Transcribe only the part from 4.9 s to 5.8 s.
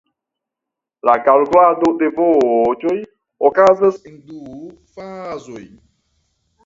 fazoj.